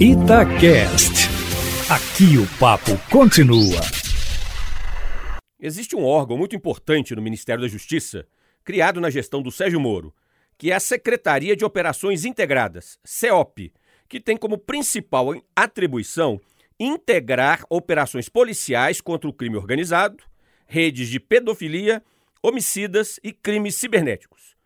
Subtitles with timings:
[0.00, 1.26] Itacast.
[1.90, 3.80] Aqui o papo continua.
[5.58, 8.24] Existe um órgão muito importante no Ministério da Justiça,
[8.62, 10.14] criado na gestão do Sérgio Moro,
[10.56, 13.72] que é a Secretaria de Operações Integradas, CEOP,
[14.08, 16.40] que tem como principal atribuição
[16.78, 20.22] integrar operações policiais contra o crime organizado,
[20.68, 22.04] redes de pedofilia,
[22.40, 24.56] homicidas e crimes cibernéticos.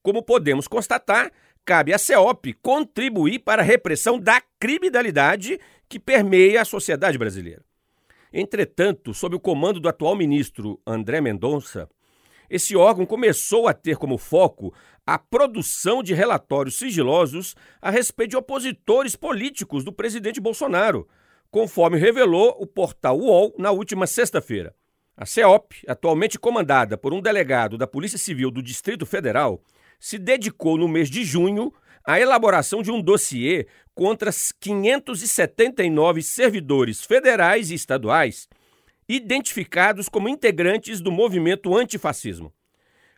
[0.00, 1.32] Como podemos constatar,
[1.66, 5.58] cabe à CEOP contribuir para a repressão da criminalidade
[5.88, 7.62] que permeia a sociedade brasileira.
[8.32, 11.88] Entretanto, sob o comando do atual ministro André Mendonça,
[12.48, 14.72] esse órgão começou a ter como foco
[15.04, 21.08] a produção de relatórios sigilosos a respeito de opositores políticos do presidente Bolsonaro,
[21.50, 24.72] conforme revelou o portal UOL na última sexta-feira.
[25.16, 29.60] A CEOP, atualmente comandada por um delegado da Polícia Civil do Distrito Federal,
[29.98, 31.72] se dedicou no mês de junho
[32.04, 38.48] à elaboração de um dossiê contra 579 servidores federais e estaduais
[39.08, 42.52] identificados como integrantes do movimento antifascismo.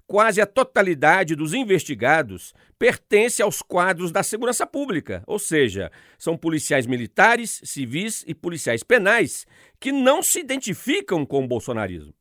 [0.06, 6.86] Quase a totalidade dos investigados pertence aos quadros da segurança pública, ou seja, são policiais
[6.86, 9.46] militares, civis e policiais penais
[9.78, 12.14] que não se identificam com o bolsonarismo.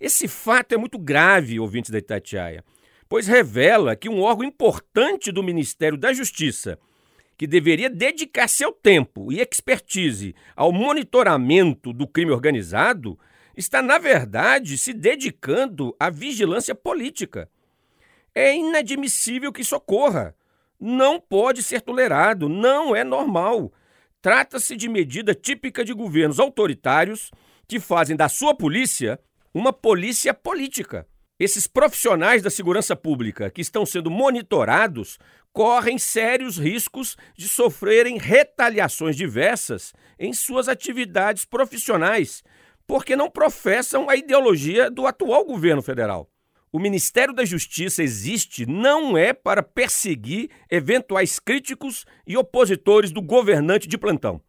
[0.00, 2.64] Esse fato é muito grave, ouvintes da Itatiaia,
[3.12, 6.78] pois revela que um órgão importante do Ministério da Justiça,
[7.36, 13.18] que deveria dedicar seu tempo e expertise ao monitoramento do crime organizado,
[13.54, 17.50] está, na verdade, se dedicando à vigilância política.
[18.34, 20.34] É inadmissível que isso ocorra.
[20.80, 23.74] Não pode ser tolerado, não é normal.
[24.22, 27.30] Trata-se de medida típica de governos autoritários
[27.68, 29.20] que fazem da sua polícia
[29.52, 31.06] uma polícia política.
[31.42, 35.18] Esses profissionais da segurança pública que estão sendo monitorados
[35.52, 42.44] correm sérios riscos de sofrerem retaliações diversas em suas atividades profissionais,
[42.86, 46.30] porque não professam a ideologia do atual governo federal.
[46.70, 53.88] O Ministério da Justiça existe não é para perseguir eventuais críticos e opositores do governante
[53.88, 54.40] de plantão.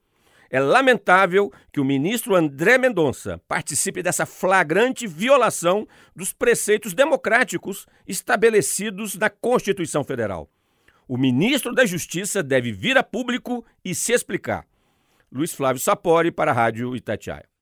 [0.53, 9.15] É lamentável que o ministro André Mendonça participe dessa flagrante violação dos preceitos democráticos estabelecidos
[9.15, 10.47] na Constituição Federal.
[11.07, 14.63] O ministro da Justiça deve vir a público e se explicar.
[15.31, 17.52] Luiz Flávio Sapori para a Rádio Itatiaia.